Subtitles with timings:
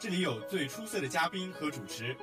[0.00, 2.16] 这里有最出色的嘉宾和主持。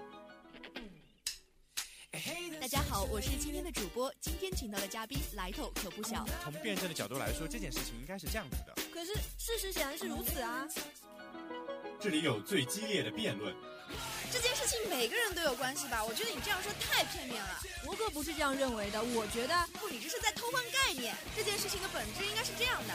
[2.62, 4.09] 大家好，我是今天的主播。
[4.21, 6.25] 今天请到的嘉宾来头可不小。
[6.42, 8.73] 从辩证的角度来说，这件事情应该是这样子的。
[8.93, 10.66] 可是事实显然是如此啊！
[12.00, 13.54] 这里有最激烈的辩论。
[14.32, 16.02] 这件事情每个人都有关系吧？
[16.02, 17.60] 我觉得你这样说太片面了。
[17.86, 19.04] 我可不是这样认为的。
[19.04, 21.14] 我觉得不，你这是在偷换概念。
[21.36, 22.94] 这件事情的本质应该是这样的。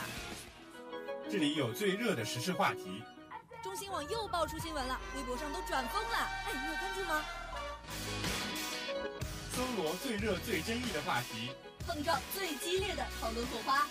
[1.31, 3.03] 这里有最热的时事话题。
[3.71, 6.29] 中新网又爆出新闻了，微博上都转疯了。
[6.45, 7.23] 哎，你有关注吗？
[9.55, 11.53] 搜罗最热最争议的话题，
[11.87, 13.87] 碰撞最激烈的讨论火花，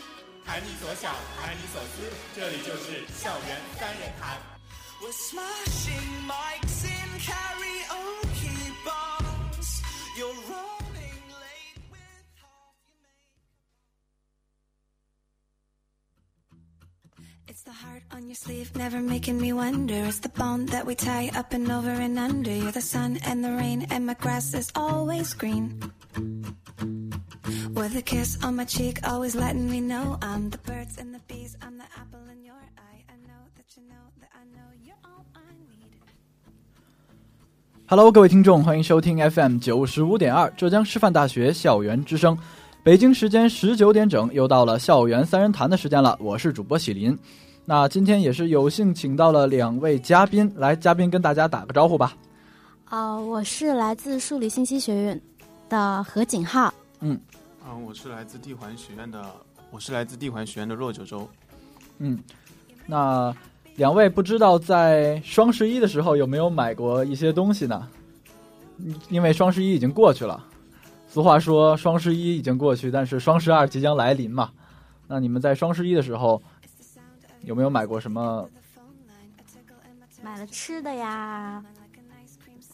[0.45, 4.37] 谈你所想，谈你所思，这里就是校园三人谈。
[17.49, 19.96] It's the heart on your sleeve, never making me wonder.
[20.05, 22.51] It's the bone that we tie up and over and under.
[22.51, 25.82] You're the sun and the rain, and my grass is always green.
[27.73, 31.21] With a kiss on my cheek, always letting me know I'm the birds and the
[31.27, 33.01] bees, I'm the apple in your eye.
[33.10, 35.90] I know that you know that I know you're all I need.
[37.88, 42.38] Hello，各位听众，欢迎收听 FM 九十五点二浙江师范大学校园之声。
[42.82, 46.18] 北京时间十九点整，又到了校园三人谈的时间了。
[46.21, 47.16] 我是主播喜林，
[47.70, 52.17] 那今天也是有幸请到了两位嘉宾，来，嘉宾跟大家打个招呼吧。
[52.85, 55.21] 啊、我是来自数理信息学院
[55.70, 56.73] 的何景浩。
[57.01, 57.15] 嗯
[57.63, 59.23] 啊，我是来自地环学院的，
[59.70, 61.29] 我是来自地环学院的若九州。
[61.99, 62.17] 嗯，
[62.87, 63.31] 那
[63.76, 67.88] 两位不知道在双十一的时候有没有买过一些东西呢？
[68.79, 70.44] 嗯因为双十一已经过去了，
[71.07, 74.50] 俗话说双十一已经过去，但是双十二即将来临嘛。
[75.06, 76.41] 那你们在双十一的时候
[77.44, 78.50] 有没有买过什么？
[80.22, 81.63] 买了吃的呀，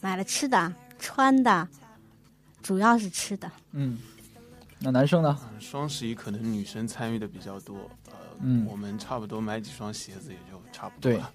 [0.02, 1.68] 买了吃的、穿的，
[2.64, 3.50] 主要是吃的。
[3.74, 4.00] 嗯，
[4.80, 5.38] 那男生呢？
[5.54, 7.76] 嗯，双十一可能女生参与的比较多，
[8.08, 11.32] 呃，嗯我们差不多买几双鞋子也就差不多对了。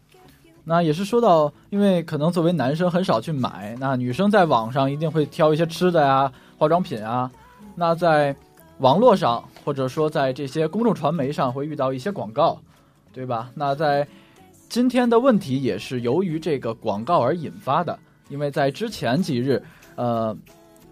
[0.65, 7.31] 那也是说到，因为可能作为男生很少去买，那女生在网上一定会挑一些吃的呀、化妆品啊。
[7.77, 8.35] 那在
[8.79, 12.61] 网络上，或者说在这些公众传媒上，会遇到一些广告，
[13.13, 13.51] 对吧？
[13.55, 14.07] 那在
[14.69, 17.99] 今天的问题也是由于这个广告而引发的，
[18.29, 19.61] 因为在之前几日，
[19.97, 20.37] 呃，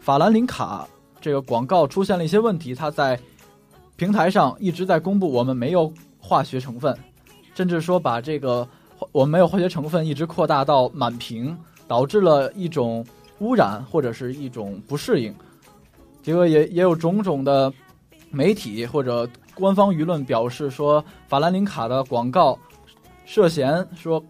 [0.00, 0.86] 法兰林卡
[1.20, 3.18] 这个广告出现了一些问题，它在
[3.96, 6.96] 平台上一直在公布我们没有化学成分，
[7.54, 8.68] 甚至说把这个
[9.12, 11.56] 我们没有化学成分一直扩大到满屏，
[11.86, 13.06] 导致了一种
[13.38, 15.32] 污染或者是一种不适应。
[16.20, 17.72] 结果也也有种种的
[18.30, 22.56] 媒体或者官方舆论表示说，法兰林卡的广告
[23.24, 24.22] 涉嫌说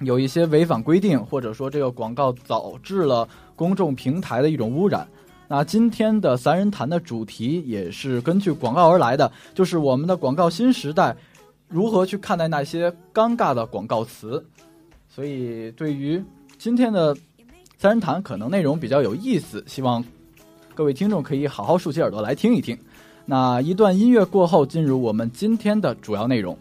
[0.00, 5.06] 有一些违反规定，或者说这个广告导致了公众平台的一种污染。
[5.46, 11.16] 那今天的三人谈的主题也是根据广告而来的，就是我们的广告新时代
[11.68, 14.44] 如何去看待那些尴尬的广告词。
[15.08, 16.22] 所以，对于
[16.58, 17.16] 今天的
[17.78, 20.04] 三人谈，可能内容比较有意思，希望
[20.74, 22.76] 各位听众可以好好竖起耳朵来听一听。
[23.30, 26.58] 那一段音乐过后，进入我们今天的主要内容。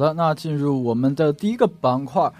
[0.00, 2.32] 好的，那进入我们的第一个板块。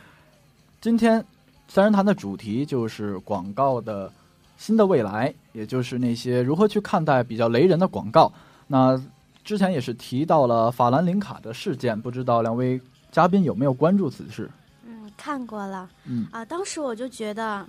[0.81, 1.23] 今天
[1.69, 4.11] 三人谈的主题就是广告的
[4.57, 8.33] 新的未来，也就是那些如何去看待比较雷人的广告。
[8.67, 8.99] 那
[9.45, 12.81] 之前也是提到了法兰林卡的事件，不知道两位
[13.13, 14.51] 嘉宾有没有关注此事？
[14.87, 15.87] 嗯，看过了。
[16.07, 17.67] 嗯啊、当时我就觉得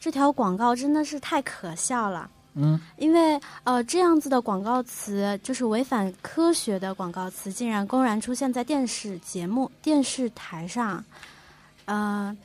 [0.00, 2.28] 这条广告真的是太可笑了。
[2.60, 11.04] 嗯因为呃，这样子的广告词就是违反科学的广告词，竟然公然出现在电视节目、电视台上，
[11.84, 12.36] 呃，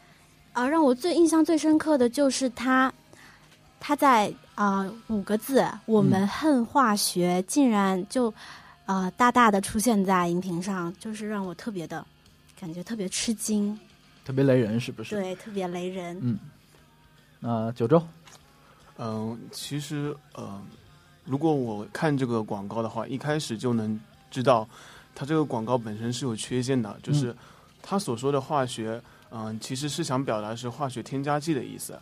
[0.54, 2.94] 啊，让我最印象最深刻的就是他，
[3.80, 8.32] 他在啊、五个字“我们恨化学”，竟然就
[8.86, 12.06] 啊、大大的出现在荧屏上，就是让我特别的
[12.60, 13.76] 感觉特别吃惊，
[14.24, 15.16] 特别雷人是不是？。
[15.16, 16.20] 对，特别雷人。
[16.22, 16.38] 嗯。
[17.40, 18.02] 那九州，
[19.04, 20.62] 嗯，其实呃，
[21.26, 24.00] 如果我看这个广告的话，一开始就能
[24.32, 24.66] 知道
[25.14, 27.36] 它这个广告本身是有缺陷的，就是
[27.82, 32.00] 它所说的化学，嗯，其实是想表达是化学添加剂的意思，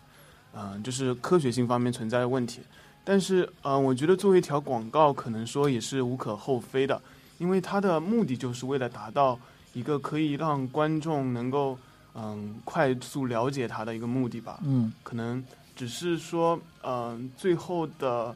[0.54, 2.62] 嗯，就是科学性方面存在的问题。
[3.04, 7.02] 但是，嗯，我觉得作为一条广告，可能说也是无可厚非的，
[7.40, 9.40] 因为它的目的就是为了达到
[9.74, 11.76] 一个可以让观众能够，
[12.14, 14.60] 嗯，快速了解它的一个目的吧。
[14.64, 15.44] 嗯，可能
[15.82, 18.36] 只是说，嗯，最后的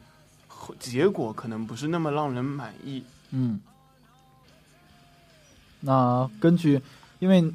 [0.80, 3.04] 结果可能不是那么让人满意。
[3.30, 3.60] 嗯。
[5.78, 6.82] 那根据，
[7.20, 7.48] 因为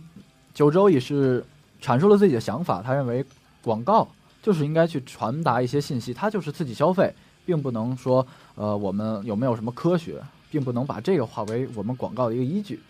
[0.53, 1.45] 九州也是
[1.81, 3.25] 阐述了自己的想法，他认为
[3.61, 4.07] 广告。
[4.41, 7.13] 就是应该去传达一些信息，它就是刺激消费，
[7.45, 12.81] 并不能说，呃，我们有没有什么科学，并不能把这个化为我们广告的一个依据。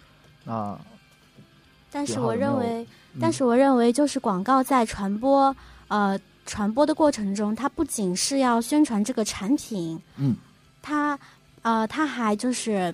[0.45, 0.79] 那，
[1.91, 2.87] 但是我认为，
[3.19, 5.53] 但是我认为，就是广告在传播，
[5.89, 6.17] 呃，
[6.51, 10.35] 传播的过程中，它不仅是要宣传这个产品，嗯，
[10.81, 11.17] 它，
[11.61, 12.93] 呃，它还就是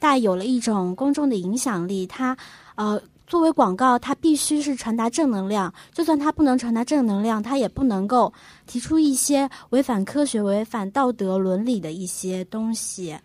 [0.00, 2.36] 带有了一种公众的影响力，它，
[2.74, 3.00] 呃。
[3.30, 5.72] 作为广告，它必须是传达正能量。
[5.94, 8.32] 就算它不能传达正能量，它也不能够
[8.66, 13.16] 提出一些违反科学、违反道德伦理的一些东西。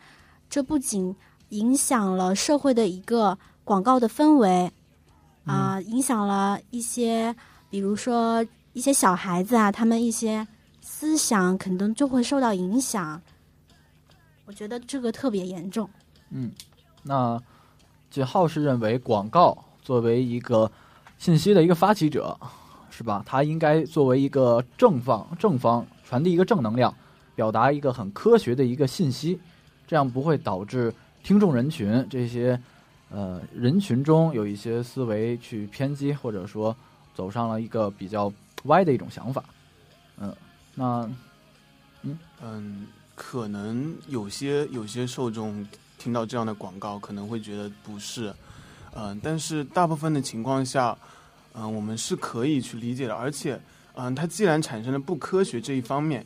[0.47, 1.15] 这不仅
[1.49, 4.71] 影响了社会的一个广告的氛围，
[5.43, 7.35] 啊，影响了一些，
[7.71, 8.45] 比如说
[8.75, 10.45] 一些小孩子啊，他们一些
[10.81, 13.21] 思想可能就会受到影响。
[14.43, 15.89] 我觉得这个特别严重。
[16.29, 16.51] 嗯，
[17.01, 17.41] 那
[18.11, 19.57] 几号是认为广告？
[19.81, 20.69] 作为一个
[21.17, 22.37] 信息的一个发起者，
[22.89, 23.23] 是吧？
[23.25, 26.93] 他应该作为一个正方正方传递一个正能量，
[27.33, 29.39] 表达一个很科学的一个信息，
[29.87, 30.93] 这样不会导致
[31.23, 32.59] 听众人群这些
[33.09, 36.75] 呃人群中有一些思维去偏激，或者说
[37.13, 38.33] 走上了一个比较
[38.65, 39.43] 歪的一种想法。
[40.17, 40.35] 嗯，
[40.75, 41.09] 那
[42.03, 45.67] 嗯嗯，可能有些有些受众
[45.97, 48.33] 听到这样的广告，可能会觉得不是。
[48.93, 50.97] 嗯，但是大部分的情况下，
[51.53, 53.13] 嗯，我们是可以去理解的。
[53.13, 53.59] 而且，
[53.93, 56.25] 嗯，它既然产生了不科学这一方面，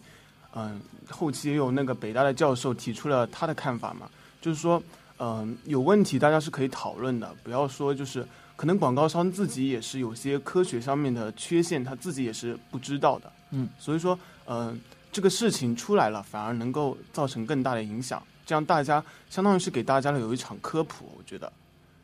[0.54, 4.10] 嗯，后期也有那个北大的教授提出了他的看法嘛，
[4.40, 4.82] 就是说，
[5.18, 8.24] 嗯，有问题大家是可以讨论的，不要说就是
[8.60, 13.32] 可能广告商自己也是有些科学上面的缺陷，他自己也是不知道的。
[13.52, 14.78] 嗯，所以说，嗯，
[15.14, 21.50] 这个事情出来了，反而能够造成更大的影响，这样大家相当于是给大家有一场科普，我觉得。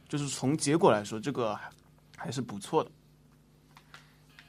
[0.08, 1.60] 就是从结果来说，这个
[2.16, 2.90] 还是不错的，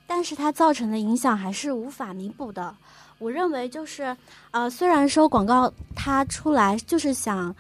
[0.07, 2.73] 但是它造成的影响还是无法弥补的。
[3.19, 4.17] 我认为就是，
[4.53, 7.53] 呃，虽然说广告它出来就是想，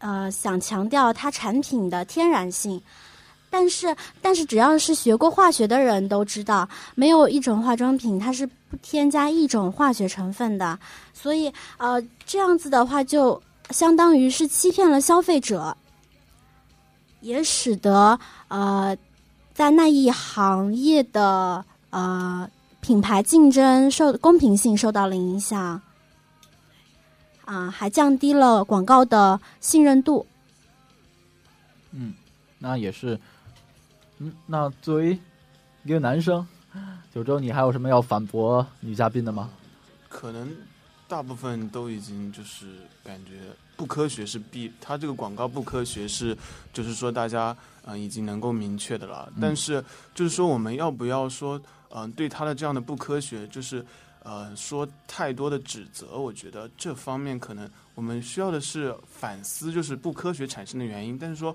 [0.00, 2.78] 呃，想强调它产品的天然性，
[3.50, 10.78] 但是，但是只要是学过化学的人都知道，没有一种化妆品它是不添加一种化学成分的，
[11.14, 13.40] 所以，呃，这样子的话就
[13.70, 15.76] 相当于是欺骗了消费者。
[17.20, 18.96] 也使得呃，
[19.52, 22.48] 在那一行业的呃
[22.80, 25.80] 品牌竞争受公平性受到了影响，
[27.44, 30.24] 啊，还降低了广告的信任度。
[31.90, 32.14] 嗯，
[32.58, 33.18] 那也是，
[34.18, 35.18] 嗯，那作为
[35.84, 36.46] 一个男生，
[37.12, 39.50] 九州，你还有什么要反驳女嘉宾的吗？
[40.08, 40.50] 可能
[41.06, 42.66] 大部分都已经就是
[43.04, 43.32] 感觉。
[43.76, 46.34] 不科学是必，他这个广告不科学是，
[46.72, 47.54] 就是说大家
[47.84, 49.30] 嗯已经能够明确的了。
[49.38, 53.84] 但是就是说我们要不要说嗯对他的这样的不科学，就是
[54.22, 56.16] 呃说太多的指责？
[56.16, 61.18] 我觉得这方面可能我们需要的是反思，就是不科学产生的原因。
[61.18, 61.54] 但是说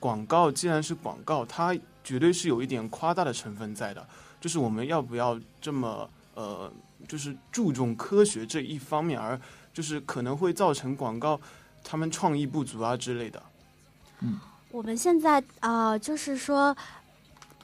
[0.00, 4.06] 广告既然是广告，它绝对是有一点夸大的成分在的。
[4.40, 6.70] 就是我们要不要这么呃
[7.06, 9.40] 就是注重科学这一方面，而
[9.72, 11.40] 就是可能会造成广告。
[11.84, 13.40] 他们创意不足啊之类的，
[14.20, 14.38] 嗯，
[14.72, 16.76] 我们现在啊，就是说，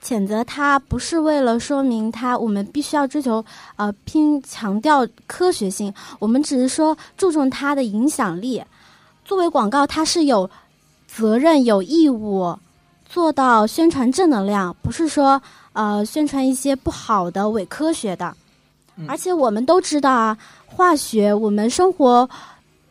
[0.03, 3.45] 谴责它不是为了说明它，我们必须要追求
[3.77, 8.65] 呃拼强调科学性，我们只是说注重它的影响力。
[9.25, 10.49] 作为广告，它是有
[11.15, 12.59] 责任、有义务
[13.07, 15.41] 做到宣传正能量，不是说
[15.73, 18.35] 呃宣传一些不好的伪科学的。
[19.07, 22.29] 而且我们都知道啊，化学我们生活。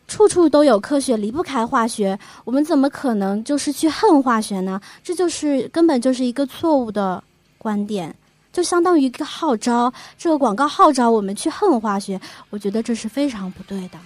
[0.06, 2.20] 处处都有科学，离不开化学。
[2.44, 4.80] 我们怎么可能就是去恨化学呢？
[5.02, 7.24] 这就是根本就是一个错误的
[7.58, 8.14] 观点，
[8.52, 9.92] 就相当于一个号召。
[10.18, 12.20] 这个广告号召我们去恨化学，
[12.52, 13.98] 我觉得这是非常不对的。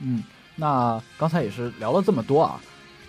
[0.00, 0.22] 嗯，
[0.56, 2.60] 那刚才也是聊了这么多啊，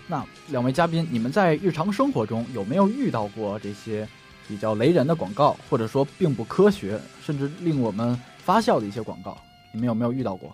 [0.10, 4.10] 那两位嘉宾，你们在日常生活中有没有遇到过这些
[4.48, 9.38] 比较雷人的广告，或者说并不科学，甚至令我们发笑的一些广告？
[9.72, 10.52] 你们有没有遇到过？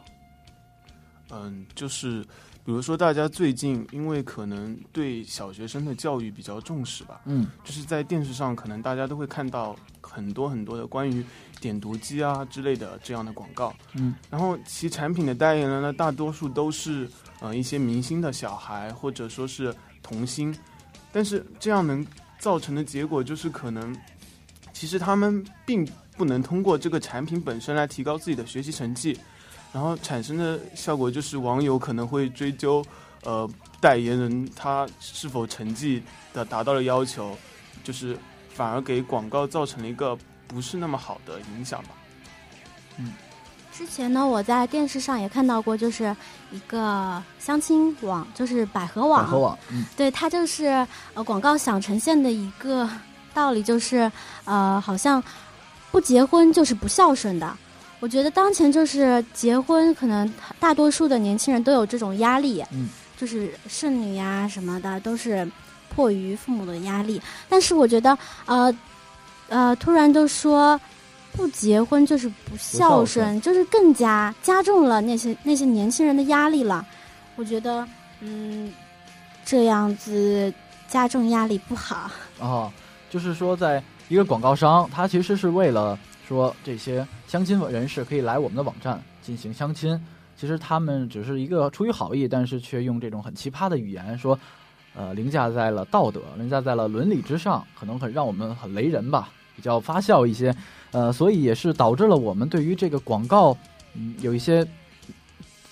[1.32, 2.22] 嗯，就是
[2.66, 11.24] 比如说大家最近因为可能对小学生的教育比较重视吧，嗯，就是在电视上可能大家都会看到很多很多的关于
[11.62, 17.10] 点读机啊之类的这样的广告，嗯，然后其产品的代言人呢，大多数都是
[17.40, 20.56] 呃一些明星的小孩或者说是童星，
[21.12, 22.06] 但是这样能
[22.40, 23.96] 造成的结果就是可能
[24.74, 25.88] 其实他们并
[26.18, 29.18] 不能通过这个产品本身来提高自己的学习成绩。
[29.74, 32.82] 然后产生的效果就是网友可能会追究，
[33.24, 33.50] 呃，
[33.82, 36.02] 代言人他是否成绩
[36.34, 37.38] 的达到了要求，
[37.84, 38.18] 就是
[38.54, 41.90] 反而给广告造成了一个不是那么好的影响吧。
[42.98, 43.12] 嗯
[43.78, 46.16] 之前呢，我在电视上也看到过，就是
[46.50, 49.26] 一个相亲网，就是百合网。
[49.26, 50.66] 百合网，嗯，对，它就是
[51.14, 52.90] 呃广告想呈现的一个
[53.34, 54.10] 道理，就是
[54.46, 55.22] 呃好像
[55.92, 57.54] 不结婚就是不孝顺的。
[58.00, 65.46] 我觉得当前就是结婚，可能大多数的年轻人都有这种压力，嗯，就是剩女呀什么的，都是
[65.94, 67.22] 迫于父母的压力。
[67.50, 68.74] 但是我觉得，呃
[69.50, 70.80] 呃，突然就说
[71.36, 76.86] 不结婚就是不孝顺就是更加加重了那些那些年轻人的压力了。
[77.36, 77.86] 我觉得，
[78.22, 78.72] 嗯，
[79.44, 80.54] 这样子
[80.88, 82.10] 加重压力不好。
[82.40, 82.72] 哦，
[83.10, 90.00] 就是说，在一个广告商，他其实是为了说这些相亲人士可以来我们的网站进行相亲，
[90.38, 94.38] 其实他们只是一个出于好意，但是却用这种很奇葩的语言说，
[94.96, 100.56] 呃，凌驾在了道德，凌驾在了伦理之上，可能很让我们很雷人吧，比较发笑一些，
[100.96, 103.58] 呃，所以也是导致了我们对于这个广告，
[103.96, 104.66] 嗯，有一些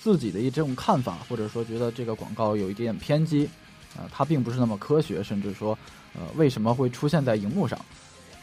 [0.02, 3.48] 自己的一这种看法，或者说觉得这个广告有一点偏激，
[3.96, 5.76] 啊、它并不是那么科学，甚至说。
[6.16, 7.76] 呃，为什么会出现在荧幕上？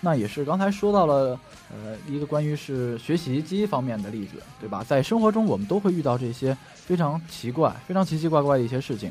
[0.02, 1.40] 那也是刚才说到了，
[1.72, 4.84] 呃，一个关于是学习机方面的例子，对吧？
[4.84, 9.10] 在生活中，我们都会遇到这些非常奇怪、非常奇奇怪怪的一些事情。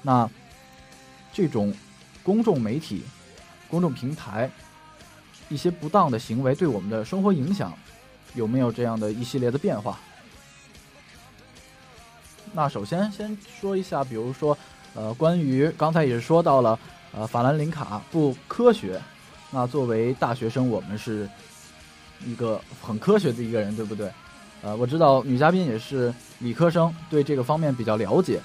[0.00, 0.26] 那
[1.34, 1.70] 这种
[2.22, 3.02] 公众媒体、
[3.68, 4.50] 公众平台
[5.48, 7.72] 一些不当的行为对我们的生活影响，
[8.34, 9.98] 有没有这样的一系列的变化？
[12.52, 14.56] 那首先先说一下，比如说，
[14.94, 16.78] 呃，关于刚才也是说到了。
[17.10, 19.00] 呃，法兰林卡不科学。
[19.50, 21.26] 那作为大学生，我们是
[22.22, 24.12] 一个很科学的一个人，对不对？
[24.60, 28.42] 呃，我知道女嘉宾也是理科生，对这个方面比较了解。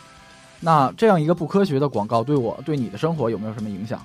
[0.62, 4.02] 那这样一个不科学的广告，对我对你的生活有没有什么影响？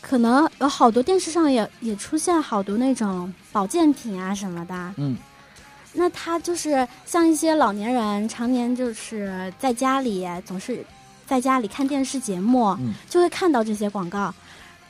[0.00, 4.94] 可能有好多电视上也也出现好多那种保健品啊什么的。
[4.96, 5.16] 嗯，
[5.92, 10.84] 那他就是像一些老年人，常年就是在家里总是
[11.26, 14.32] 在家里看电视节目，嗯就会看到这些广告。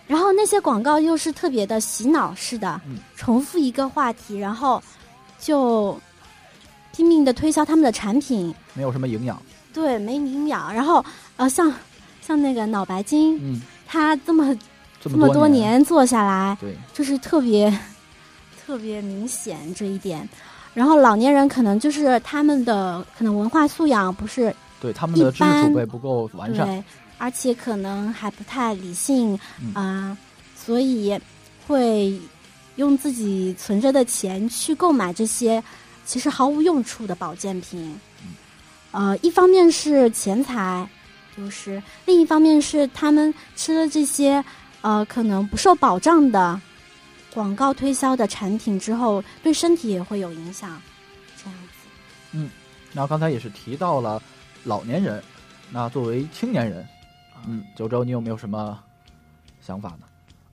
[0.07, 4.83] 然后那些广告又是特别的洗脑式的，嗯重复一个话题，然后
[5.39, 6.01] 就
[6.95, 9.41] 拼命的推销他们的产品，没有什么营养。
[9.73, 10.73] 对，没营养。
[10.73, 11.05] 然后
[11.37, 11.73] 呃，像
[12.23, 14.57] 像那个脑白金，嗯，他这么
[15.09, 17.73] 这这么多年，年做下来，对，就是特别
[18.65, 20.29] 特别明显这一点。
[20.75, 26.67] 然后老年人可能就是他们的可能文化素养不是对他们的知识储备不够完善。
[26.67, 26.85] 对，
[27.19, 29.35] 而且可能还不太理性
[29.75, 30.17] 啊、嗯
[30.55, 31.19] 所以
[31.67, 32.13] 会
[32.77, 35.63] 用自己存着的钱去购买这些
[36.05, 37.99] 其实毫无用处的保健品。
[38.91, 40.87] 呃，一方面是钱财，
[41.35, 44.45] 就是另一方面是他们吃了这些
[44.81, 46.61] 呃可能不受保障的
[47.33, 50.81] 广告推销的产品之后，对身体也会有影响。
[51.37, 51.89] 这样子，
[52.33, 52.51] 嗯
[52.93, 54.21] 那刚才也是提到了
[54.65, 55.23] 老年人，
[55.71, 56.87] 那作为青年人，
[57.47, 58.83] 嗯，九州你有没有什么
[59.61, 60.01] 想法呢？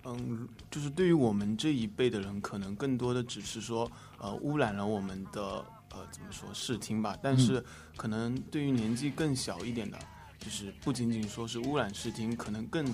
[0.04, 3.90] 嗯，就是对于我们这一辈的人，可能更多的只是说，
[4.20, 7.18] 呃，污染了我们的呃怎么说视听吧。
[7.24, 7.64] 但是
[7.98, 9.98] 可能对于年纪更小一点的，
[10.38, 12.86] 就是不仅仅说是污染视听，可能更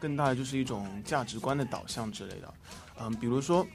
[0.00, 2.54] 更大的就是一种价值观的导向之类的。
[3.00, 3.66] 嗯，比如说，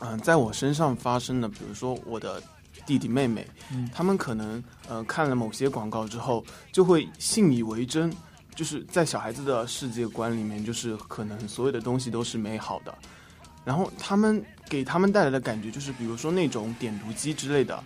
[0.00, 2.42] 嗯、在我身上发生的，比如说我的
[2.86, 8.12] 弟弟妹妹，嗯他们可能呃看了某些广告之后，就会信以为真。
[8.54, 12.92] 就是在小孩子的世界观里面，就是可能所有的东西都是美好的，
[13.64, 17.80] 然后他们给他们带来的感觉就是，比如说那种点读机之类的，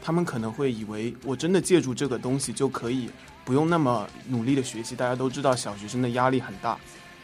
[0.00, 3.10] 他们可能会以为我真的借助这个东西就可以
[3.44, 4.94] 不用那么努力的学习。
[4.94, 6.78] 大家都知道小学生的压力很大，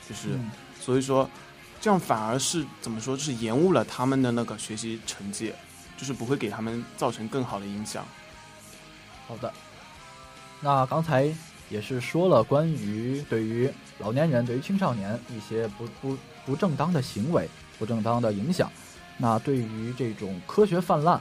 [0.08, 1.28] 就是、嗯所以说
[1.80, 5.52] 这样反而是怎么说，就是延误了他们的那个学习成绩，
[5.98, 8.06] 就是不会给他们造成更好的影响。
[9.26, 9.52] 好的，
[10.60, 11.30] 那刚才
[11.68, 17.46] 也是说了关于对于老年人、对于青少年一些不不不正当的行为、
[17.78, 18.72] 不正当的影响。
[19.18, 21.20] 那对于这种科学泛滥，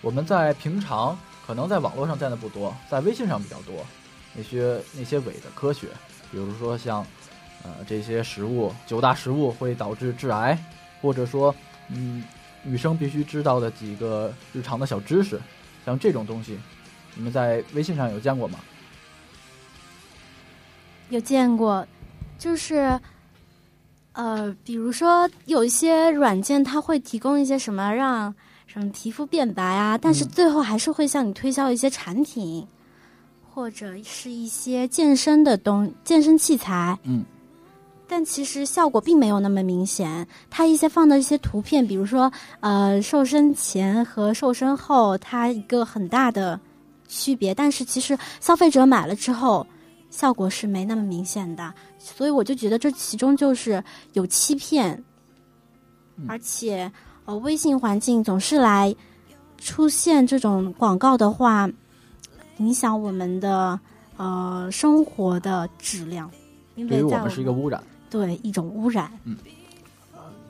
[0.00, 3.84] 我们在平常可能在网络上见的不多，在微信上比较多。
[4.36, 5.88] 那些那些伪的科学，
[6.30, 7.06] 比如说像，
[7.62, 10.58] 呃，这些食物九大食物会导致致癌，
[11.00, 11.54] 或者说，
[11.88, 12.24] 嗯，
[12.62, 15.40] 女生必须知道的几个日常的小知识，
[15.86, 16.58] 像这种东西，
[17.14, 18.58] 你们在微信上有见过吗？
[21.10, 21.86] 有见过，
[22.38, 22.98] 就是，
[24.14, 28.34] 呃，比如说有一些软件，它会提供一些什么让
[28.66, 32.66] 什么皮肤变白啊，但是嗯最后还是会向你推销一些产品，
[33.50, 36.98] 或者是一些健身的东健身器材。
[37.04, 37.24] 嗯，
[38.08, 40.26] 但其实效果并没有那么明显。
[40.50, 46.58] 它一些放的一些图片，比如说呃瘦身前和瘦身后，它一个很大的
[47.06, 49.66] 区别，但是其实消费者买了之后。
[50.10, 55.02] 效果是没那么明显的，所以我就觉得这其中就是有欺骗，
[56.14, 56.88] 嗯而且
[57.26, 58.94] 呃，微信环境总是来
[59.58, 61.68] 出现这种广告的话，
[62.58, 63.78] 影响我们的
[64.16, 66.30] 呃生活的质量，
[66.74, 67.82] 因为对于我们是一个污染。
[68.10, 69.10] 对一种污染。
[69.24, 69.36] 嗯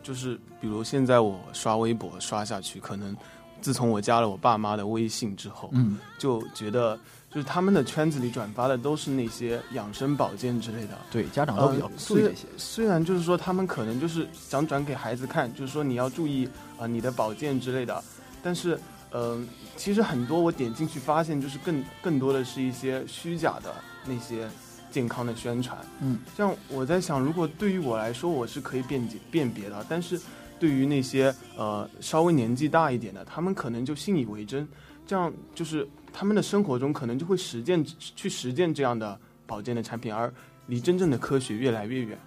[0.02, 3.16] 就是比如现在我刷微博刷下去，可能
[3.62, 6.94] 自从我加了我爸妈的微信之后，嗯，就觉得
[7.30, 10.98] 就是他们的圈子里转发的都是那些养生保健之类的。
[11.10, 12.46] 对，家长都比较呃注意这些。
[12.58, 18.02] 虽然就是说他们可能就是想转给孩子看，就是说你要注意啊、呃你的保健之类的，
[18.42, 18.78] 但是
[19.10, 19.40] 呃，
[19.76, 24.48] 其实很多我点进去发现，就是更更多的是一些虚假的那些
[24.90, 25.78] 健康的宣传。
[26.00, 30.20] 嗯，像我在想，如果对于我来说，我是可以辨解辨别的，但是
[30.58, 34.66] 对于那些呃稍微年纪大一点的，他们可能就信以为真，
[35.06, 40.32] 这样就是他们的生活中可能就会实践去实践这样的保健的产品，而
[40.66, 42.18] 离真正的科学越来越远。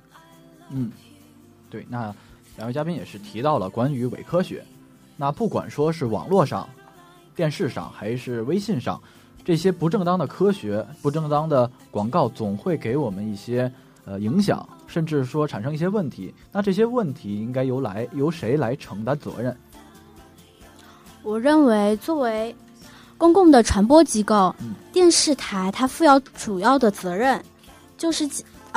[0.69, 0.91] 嗯，
[1.69, 2.13] 对，那
[2.57, 4.63] 两位嘉宾也是提到了关于伪科学。
[5.15, 6.67] 那不管说是网络上、
[7.35, 9.01] 电视上还是微信上，
[9.45, 13.71] 这些不正当的科学、不正当的广告，总会给我们一些
[14.05, 16.33] 呃影响，甚至说产生一些问题。
[16.51, 19.55] 那这些问题应该由来由谁来承担责任？
[21.23, 22.55] 我认为，作为
[23.17, 27.43] 公共的传播机构，嗯电视台它负要主要的责任，
[27.97, 28.27] 就是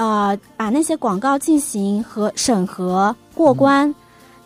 [0.01, 3.95] 呃把那些广告进行和审核过关，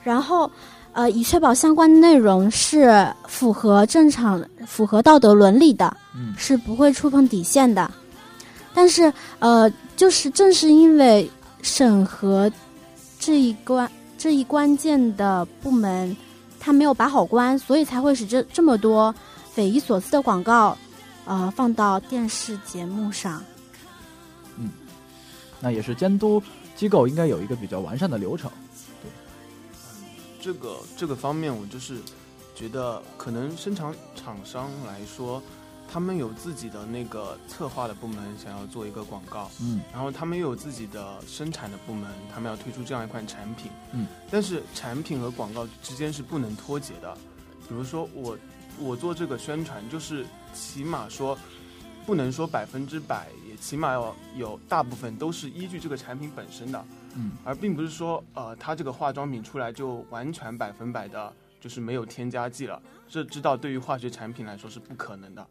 [0.02, 0.50] 然后
[0.92, 7.88] 呃以确保相关的内容是符合正常、符合道德伦理的，嗯是不会触碰底线的。
[8.74, 11.30] 但是呃，就是正是因为
[11.62, 12.50] 审核
[13.20, 13.88] 这一关
[14.18, 16.16] 这一关键的部门。
[16.66, 19.14] 他没有把好关，所以才会使这这么多
[19.52, 20.74] 匪夷所思的广告，
[21.26, 23.42] 呃，放到电视节目上。
[25.64, 26.42] 那也是监督
[26.76, 28.50] 机构应该有一个比较完善的流程。
[29.02, 29.10] 对，
[29.72, 30.04] 嗯
[30.38, 31.96] 这个这个方面，我就是
[32.54, 35.42] 觉得，可能生产厂商来说，
[35.90, 47.16] 他们有自己的那个策划的部门，想要做一个广告，嗯然后他们又有自己的生产的部门，他们要推出这样一款产品，嗯，但是产品和广告之间是不能脱节的。
[47.66, 48.36] 比如说我
[48.78, 51.38] 我做这个宣传，就是起码说
[52.06, 56.84] 不能说百分之百，也起码要有大部分都是依据这个产品本身的，
[57.16, 65.46] 嗯，而并不是说呃它这个化妆品出来就完全百分百的就是没有添加剂了，这知道对于化学产品来说是不可能的。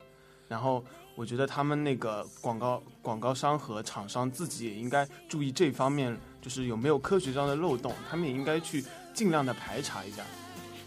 [0.48, 0.84] 然后
[1.16, 10.24] 我觉得他们那个广告广告商和厂商自己也应该注意这方面，就是有没有科学上的漏洞，他们也应该去尽量的排查一下。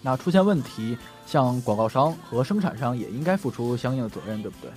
[0.02, 4.70] 那出现问题，像广告商和生产商也应该付出相应的责任，对不对？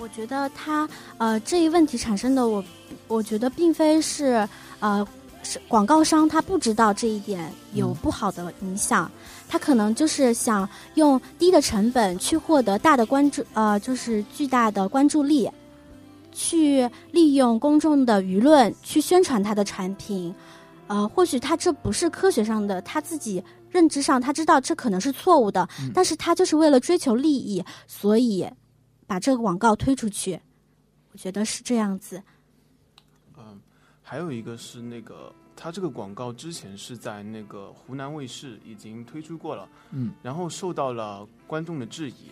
[0.00, 2.64] 我觉得他呃这一问题产生的我，
[3.06, 5.06] 我觉得并非是呃
[5.42, 7.94] 是广告商他不知道这一点有嗯。
[7.96, 9.10] 不好的影响，
[9.46, 15.50] 他可能就是想用低的成本去获得大的关注，呃，就是巨大的关注力，
[16.32, 20.34] 去利用公众的舆论去宣传他的产品，
[20.86, 25.90] 呃，或许他这不是科学上的，他自己认知上他知道这可能是错误的，嗯。
[25.94, 28.46] 但是他就是为了追求利益，所以
[29.10, 30.40] 把这个广告推出去，
[31.10, 32.22] 我觉得是这样子。
[33.36, 33.60] 嗯，
[34.00, 42.30] 还有一个是那个，它这个广告之前是在那个湖南卫视已经推出过了，嗯，然后受到了观众的质疑。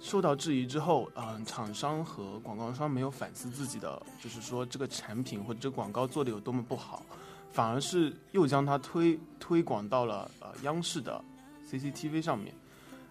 [0.00, 7.06] 受到质疑之后，嗯、厂商和广告商没有反思自己的，就是说这个产品或者这个广告做的有多么不好，
[7.52, 11.24] 反而是又将它推推广到了呃央视的
[11.70, 12.52] CCTV 上面，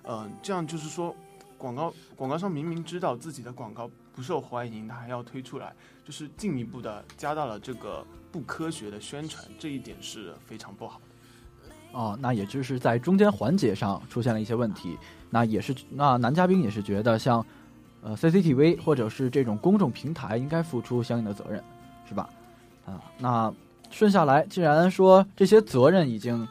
[0.04, 1.15] 嗯、这样就是说，
[1.62, 5.71] 广告广告商明明知道自己的广告不受欢迎，他还要推出来，
[6.04, 11.69] 就是进一步的加大了这个不科学的宣传，这一点是非常不好的。
[11.91, 14.97] 哦，那也就是在中间环节上出现了一些问题。
[15.30, 17.45] 那也是，那男嘉宾也是觉得像，
[18.02, 21.63] 呃，CCTV 或者是这种公众平台应该付出相应的责任，
[22.10, 22.28] 是吧？
[22.88, 23.54] 啊，那
[23.91, 26.47] 顺下来，既然说这些责任已经，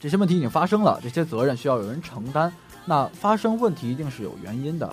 [0.00, 2.52] 这些问题已经发生了，这些责任需要有人承担，
[2.86, 4.90] 那发生问题一定是有原因的。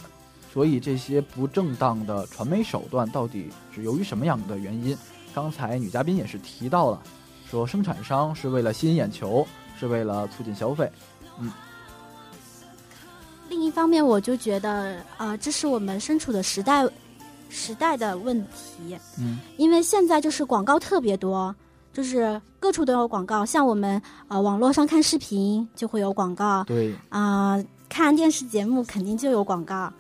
[0.52, 4.96] 所以这些不正当的传媒手段到底是由于什么样的原因？
[5.34, 7.02] 刚才女嘉宾也是提到了，
[7.50, 9.48] 说生产商是为了吸引眼球，
[9.80, 10.88] 是为了促进消费。
[11.40, 11.52] 嗯。
[13.50, 16.88] 另一方面，我就觉得，呃，这是我们身处的时代，
[17.50, 18.96] 时代的问题。
[19.18, 19.40] 嗯。
[19.58, 21.56] 因为现在就是广告特别多，
[21.92, 23.44] 就是各处都有广告。
[23.44, 26.64] 像我们呃网络上看视频就会有广告。
[26.66, 26.94] 对。
[27.10, 27.58] 啊，
[27.94, 29.94] 看电视节目肯定就有广告，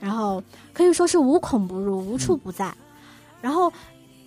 [0.00, 2.72] 然后可以说是无孔不入，无处不在。
[3.42, 3.70] 然后。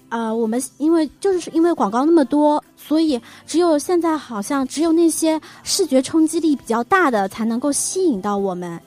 [0.09, 8.81] 啊，我们因为就是因为广告那么多，所以只有现在好像只有那些视觉冲击力比较大的才能够吸引到我们。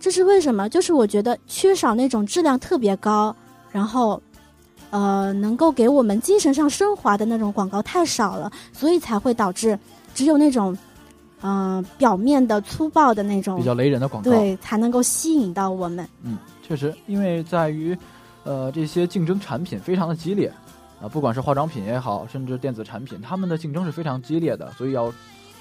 [0.00, 0.70] 这是为什么？
[0.70, 3.36] 就是我觉得缺少那种质量特别高，
[3.70, 4.18] 然后，
[4.88, 9.78] 呃，能够给我们精神上升华的那种广告太少了，所以才会导致
[10.14, 10.74] 只有那种，
[11.42, 16.08] 嗯，表面的粗暴的那种比较雷人的广告，对，才能够吸引到我们。
[16.22, 17.96] 嗯，确实，因为在于。
[18.44, 20.52] 呃，这些竞争产品非常的激烈，
[21.00, 25.14] 啊，不管是化妆品也好，甚至电子产品，他们的竞争是非常激烈的，所以要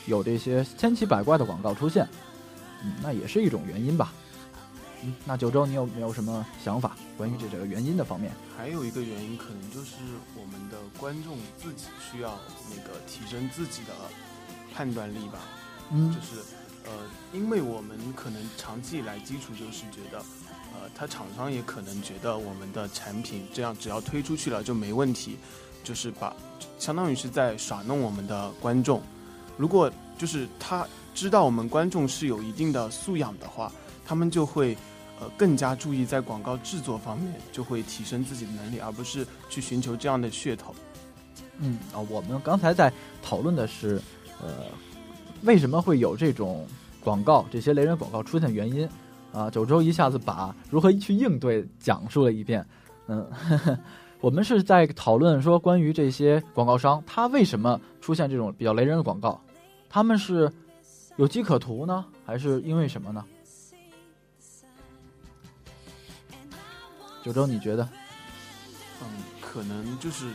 [0.08, 2.10] 有这些千奇百怪的广告出现，
[2.84, 4.12] 嗯，那也是一种原因吧。
[5.04, 8.32] 嗯，那九州，你有没有什么想法关于这这个原因的方面？
[8.58, 9.98] 还有一个原因，可能就是
[10.36, 12.34] 我们的观众自己需要
[12.72, 13.94] 那个提升自己的
[14.74, 15.38] 判断力吧。
[15.92, 16.42] 嗯，就是
[16.86, 16.92] 呃，
[17.34, 20.24] 因为我们可能长期以来基础就是觉得。
[20.74, 25.38] 呃，他厂商也可能觉得我们的产品这样只要推出去了就没问题，
[25.84, 26.34] 就是把
[26.80, 29.02] 相当于是在耍弄我们的观众。
[29.58, 33.70] 如果就是他知道我们观众是有一定的素养的话，
[34.06, 34.76] 他们就会
[35.20, 40.74] 呃更加注意在广告制作方面，就会提升自己的能力，而不是去寻求这样的噱头。
[41.60, 44.02] 嗯啊，我们刚才在讨论的是
[44.42, 44.68] 呃
[45.44, 46.66] 为什么会有这种
[47.04, 48.88] 广告这些雷人广告出现的原因。
[49.34, 52.66] 啊，九州一下子把如何去应对讲述了一遍。
[53.08, 53.26] 嗯，
[54.20, 59.42] 我们是在讨论说关于这些广告商，他为什么出现这种比较雷人的广告？
[59.90, 60.52] 他们是
[61.16, 63.24] 有机可图呢，还是因为什么呢？
[67.24, 67.88] 九州，你觉得？
[69.02, 69.08] 嗯，
[69.40, 70.26] 可能就是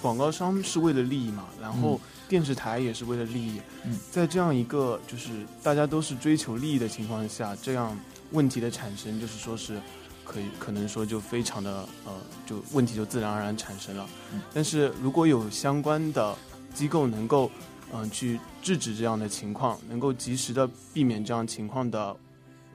[0.00, 2.00] 广告商是为了利益嘛，然后
[2.32, 3.60] 电视台也是为了利益。
[3.84, 7.94] 嗯，在这样一个就是大家都是追求利益的情况下，这样。
[8.32, 9.78] 问题的产生，就是说是，
[10.24, 12.12] 可以可能说就非常的呃，
[12.46, 14.08] 就问题就自然而然产生了。
[14.54, 16.34] 但是如果有相关的
[16.72, 17.50] 机构能够
[17.92, 22.16] 嗯去制止这样的情况，能够及时的避免这样情况的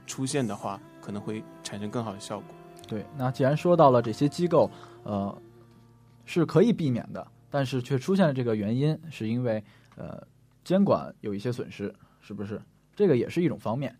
[0.06, 2.54] 出现的话，可能会产生更好的效果。
[2.86, 4.70] 对，那既然说到了这些机构，
[5.02, 5.36] 呃，
[6.24, 9.62] 是可以避免的，但是却出现了这个原因，是因为
[9.96, 10.22] 呃
[10.64, 12.60] 监管有一些损失，是不是？
[12.94, 13.94] 这个也是一种方面。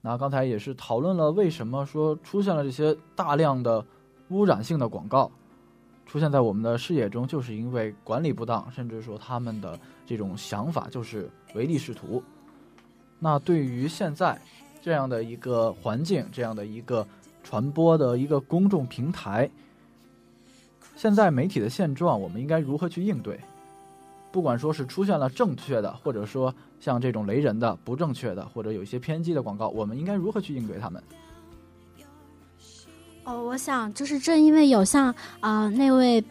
[0.00, 3.84] 那刚才也是讨论了为什么说出现了这些大量的
[4.28, 5.30] 污染性的广告，
[6.06, 12.22] 出现在我们的视野中，就是因为管理不当，甚至说他们的这种想法就是唯利是图。
[13.18, 14.38] 那对于现在
[14.82, 17.06] 这样的一个环境，这样的一个
[17.42, 19.50] 传播的一个公众平台，
[20.96, 23.38] 现在媒体的现状，我们应该如何去应对？
[24.30, 31.02] 不管说是出现了正确的，或者说像这种雷人的、不正确的，或者有一些偏激的广告，我们应该如何去应对他们？
[33.24, 36.22] 哦，我想就是正因为有像啊那位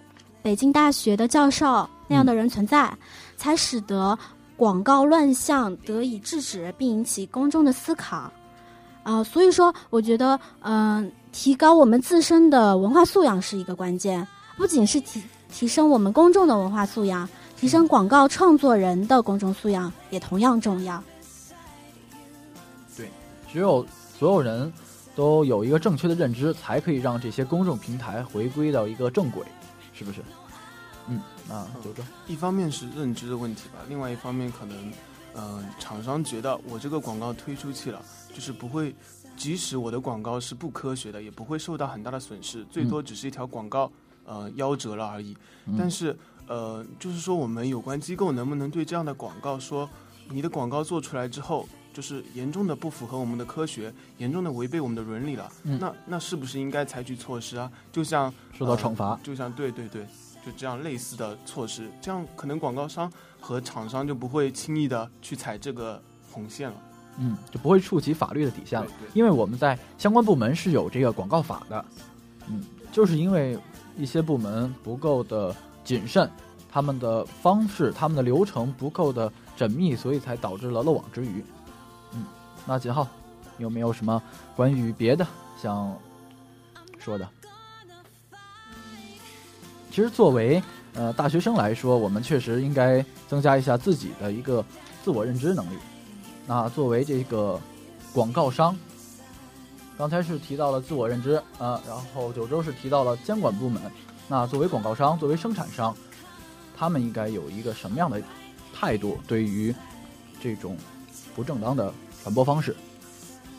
[0.42, 2.94] 北京大学的教授那样的人存在，
[3.38, 4.18] 才使得
[4.58, 8.32] 广告乱象得以制止，并引起公众的思考。
[9.04, 14.26] 啊，所以说我觉得，嗯，提高我们自身的文化素养是一个关键，
[14.64, 15.22] 不仅是提
[15.52, 17.28] 提升我们公众的文化素养。
[17.58, 21.04] 提升广告创作人的公众素养也同样重要。
[22.96, 23.10] 对，
[23.52, 23.86] 只有
[24.18, 24.72] 所有人
[25.16, 29.46] 都有一个正确的认知，才可以让这些公众平台回归到一个正轨，
[29.94, 30.22] 是不是？
[31.10, 32.02] 嗯，啊，九州。
[32.28, 34.94] 一方面是认知的问题吧，另外一方面可能，
[35.36, 38.02] 嗯，厂商觉得我这个广告推出去了，
[38.34, 38.96] 就是不会，
[39.36, 43.92] 即使我的广告是不科学的，也不会受到很大的损失，最多只是一条广告，
[44.26, 45.36] 呃，夭折了而已。
[45.78, 46.16] 但是。
[46.46, 49.90] 呃，就是说，我们有关机构能不能对这样的广告说，
[50.30, 55.50] 你的广告做出来之后，就是严重的不符合我们的科学，严重的违背我们的伦理了？
[55.64, 57.72] 那那是不是应该采取措施啊？
[57.94, 60.06] 就像受到惩罚，就像对对对，
[60.46, 63.10] 就这样类似的措施，这样可能广告商
[63.40, 66.76] 和厂商就不会轻易的去踩这个红线了。
[67.20, 71.86] 嗯，就不会触及法律的底线了因为我们在相关部门是有这个广告法的。
[72.50, 73.58] 嗯，就是因为
[73.98, 76.30] 一些部门不够的谨慎，
[76.72, 81.44] 他们的方式、他们的流程不够的缜密，所以才导致了漏网之鱼。
[82.14, 82.26] 嗯，
[82.66, 83.08] 那锦浩
[83.58, 84.22] 有没有什么
[84.56, 85.26] 关于别的
[85.62, 85.96] 想
[86.98, 87.28] 说的？
[89.92, 90.62] 其实作为
[90.96, 94.66] 呃大学生来说，我们确实应该增加一下自己的一个
[95.04, 95.78] 自我认知能力。
[96.48, 97.60] 那作为这个
[98.12, 98.76] 广告商，
[99.98, 103.82] 刚才是提到了自我认知啊、然后九州是提到了监管部门。
[104.28, 105.96] 那作为广告商，作为生产商，
[106.76, 108.22] 他们应该有一个什么样的
[108.74, 109.74] 态度对于
[110.42, 110.76] 这种
[111.36, 112.76] 不正当的传播方式？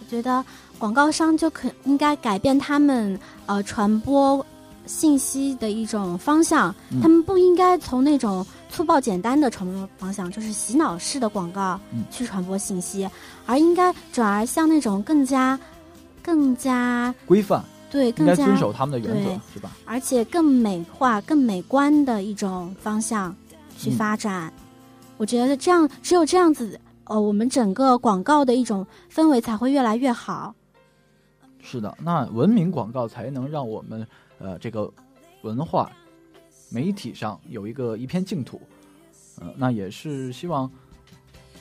[0.01, 0.45] 我觉得
[0.79, 4.45] 广告商就可应该改变他们呃传播
[4.87, 13.09] 信息的一种方向，嗯他们不应该从那种粗暴简单的传播方向，就是洗脑式的广告嗯去传播信息，
[13.47, 15.59] 而应该转而向那种更加、
[16.25, 19.71] 更加规范对应该更加遵守他们的原则，是吧？
[19.85, 23.37] 而且更美化、更美观的一种方向
[23.77, 24.51] 去嗯发展。
[25.19, 30.55] 我觉得这样，只有这样子，呃，我们整个广告的一种氛围才会越来越好。
[31.63, 34.05] 是的，那文明广告才能让我们
[34.39, 34.93] 呃这个
[35.43, 35.93] 文化
[36.71, 38.61] 媒体上有一个一片净土。
[39.41, 40.71] 呃，那也是希望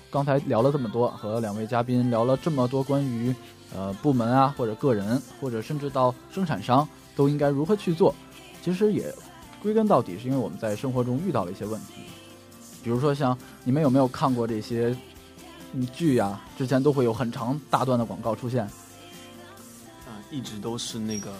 [0.10, 3.34] 刚才聊了这么多，和两位嘉宾聊了这么多关于
[3.76, 8.14] 呃部门啊或者个人或者甚至到生产商都应该如何去做，
[8.62, 9.14] 其实也
[9.62, 12.02] 归根到底是因为我们在生活中遇到了一些问题，
[12.84, 14.96] 比如说像你们有没有看过这些
[15.74, 18.64] 嗯剧呀、之前都会有很长大段的广告出现。
[18.64, 21.32] 啊、一直都是那个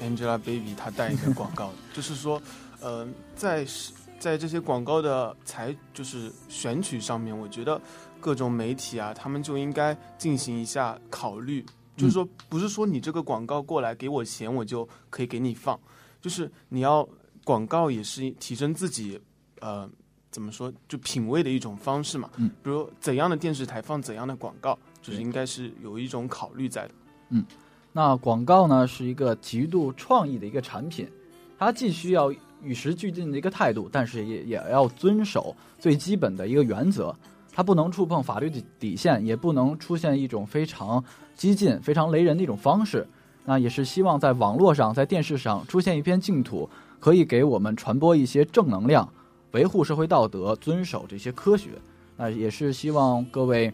[0.00, 2.40] Angelababy 她代言的广告， 就是说，
[2.80, 3.92] 呃，在是
[4.24, 7.78] 在这些广告的采就是选取上面，我觉得
[8.18, 11.62] 各种媒体啊，他们就应该进行一下考虑，
[11.94, 15.78] 就是说，不是说你这个广告过来给我钱，我就可以给你放，
[16.22, 17.06] 就是你要
[17.44, 19.20] 广告也是提升自己，
[19.60, 19.86] 呃。
[20.30, 20.72] 怎么说？
[20.88, 22.28] 就品味的一种方式嘛。
[22.38, 26.94] 嗯，比如怎样的电视台放怎样的广告，就是应该是有一种考虑在的。
[27.28, 27.44] 嗯
[27.92, 31.08] 那广告呢，是一个极度创意的一个产品，
[31.56, 32.32] 它既需要
[32.64, 37.14] 与时俱进的一个态度，但是也也要遵守最基本的一个原则，
[37.52, 41.02] 它不能触碰法律的底线，也不能出现一种非常
[41.36, 43.06] 激进、非常雷人的一种方式。
[43.44, 49.06] 那也是希望在网络上、在电视上出现一片净土，可以给我们传播一些正能量，
[49.52, 51.70] 维护社会道德，遵守这些科学。
[52.16, 53.70] 那也是希望各位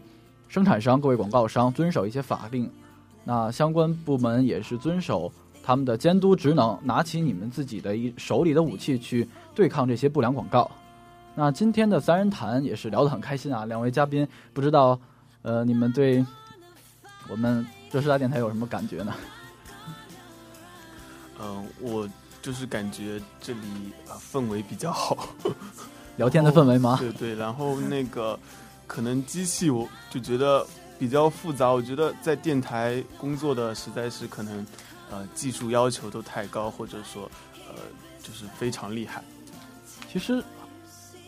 [0.49, 2.69] 生产商、各位广告商遵守一些法令。
[3.23, 5.31] 那相关部门也是遵守
[5.63, 10.69] 他们的监督职能，拿起你们自己的一手里的武器去对抗这些不良广告。
[11.35, 14.99] 那今天的三人谈也是聊得很开心啊，两位嘉宾不知道，
[15.43, 16.25] 呃，你们对
[17.29, 19.13] 我们浙师大电台有什么感觉呢？
[21.39, 22.07] 嗯、我
[22.41, 23.59] 就是感觉这里
[24.07, 25.27] 呃氛围比较好，
[26.17, 26.97] 聊天的氛围吗？
[26.99, 28.37] 对对，然后那个
[28.85, 30.65] 可能机器我就觉得
[30.99, 34.65] 比较复杂，我觉得在电台工作的实在是可能
[35.11, 37.29] 呃技术要求都太高，或者说
[37.67, 37.75] 呃
[38.23, 39.23] 就是非常厉害。
[40.09, 40.43] 其实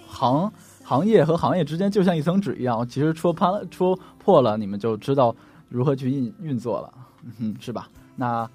[0.07, 0.51] 行
[0.83, 5.35] 行业和行业之间就像一层纸一样，其实戳破了戳破了，你们就知道
[5.69, 6.93] 如何去运运作了，
[7.39, 7.87] 嗯，是吧？
[8.15, 8.49] 那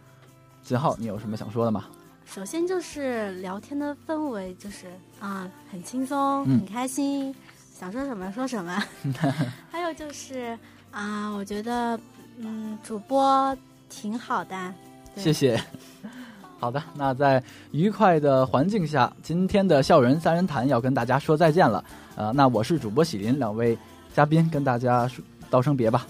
[0.62, 1.86] 金浩，你有什么想说的吗？
[2.26, 4.86] 首先就是聊天的氛围，就是
[5.18, 7.34] 啊、很轻松，嗯很开心，
[7.74, 8.82] 想说什么说什么。
[9.72, 10.56] 还有就是
[10.90, 11.98] 啊、我觉得
[12.38, 13.56] 嗯，主播
[13.88, 14.74] 挺好的。
[15.18, 15.62] 对谢谢。
[16.61, 21.85] 好的，那在愉快的环境下，今天的校园三人谈要跟大家说再见了。
[22.16, 23.78] 呃，那我是主播喜林，两位
[24.12, 26.04] 嘉宾跟大家说道声别吧。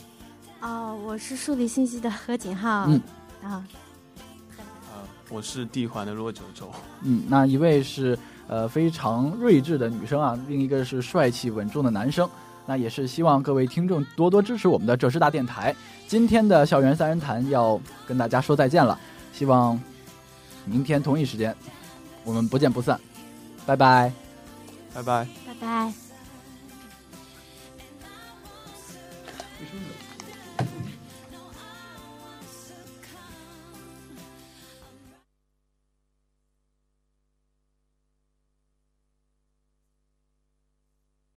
[0.63, 2.85] 哦，我是数理信息的何景浩。
[2.87, 2.99] 嗯
[3.43, 3.63] 啊，
[4.89, 6.71] 啊、我是地环的骆九州。
[7.03, 12.27] 嗯，那一位是呃非常睿智的女生啊，另一个是帅气稳重的男生。
[12.69, 15.75] 那也是希望各位听众多多支持我们的浙师大电台。
[16.07, 18.99] 今天的校园三人谈要跟大家说再见了，
[19.33, 19.81] 希望
[20.67, 21.55] 明天同一时间
[22.25, 23.01] 我们不见不散，
[23.65, 24.13] 拜拜。
[24.95, 25.27] 拜拜。
[25.47, 26.08] 拜拜。